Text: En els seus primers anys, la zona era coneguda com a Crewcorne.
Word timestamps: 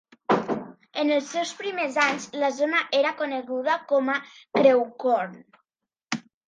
En 1.01 1.11
els 1.17 1.27
seus 1.33 1.51
primers 1.59 1.99
anys, 2.05 2.27
la 2.45 2.51
zona 2.63 2.81
era 3.03 3.15
coneguda 3.23 3.79
com 3.93 4.13
a 4.17 4.21
Crewcorne. 4.61 5.49